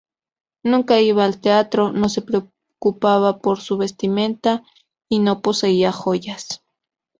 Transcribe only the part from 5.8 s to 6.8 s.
joyas.